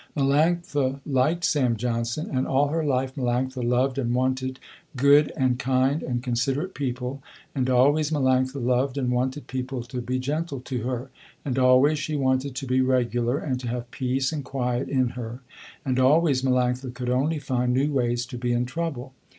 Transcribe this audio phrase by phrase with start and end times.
[0.17, 4.57] Melanctha liked Sam Johnson, and all her life Melanctha loved and wanted
[4.97, 7.21] good and kind and considerate people,
[7.53, 11.11] and always Melanctha loved and wanted people to be gentle to her,
[11.45, 15.41] and always she wanted to be regular, and to have peace and quiet in her,
[15.85, 19.13] and always Melanctha could only find new ways to be in trouble.